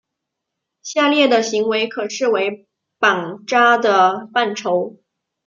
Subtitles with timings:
[0.81, 2.67] 下列的行为可视为
[2.97, 4.97] 绑扎的范畴。